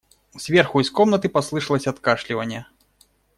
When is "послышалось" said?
1.29-1.85